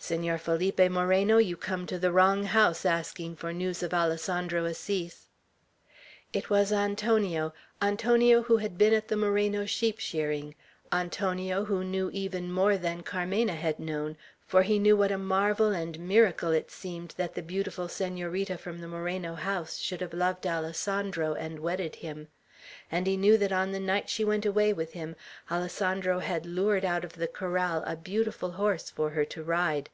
[0.00, 5.26] "Senor Felipe Moreno, you come to the wrong house asking for news of Alessandro Assis!"
[6.32, 10.54] It was Antonio, Antonio, who had been at the Moreno sheep shearing;
[10.92, 14.16] Antonio, who knew even more than Carmena had known,
[14.46, 18.78] for he knew what a marvel and miracle it seemed that the beautiful Senorita from
[18.80, 22.28] the Moreno house should have loved Alessandro, and wedded him;
[22.90, 25.16] and he knew that on the night she went away with him,
[25.50, 29.88] Alessandro had lured out of the corral a beautiful horse for her to ride.